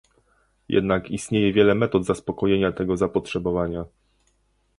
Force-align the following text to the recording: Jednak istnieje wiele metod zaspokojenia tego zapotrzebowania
Jednak 0.69 1.11
istnieje 1.11 1.53
wiele 1.53 1.75
metod 1.75 2.05
zaspokojenia 2.05 2.71
tego 2.71 2.97
zapotrzebowania 2.97 3.85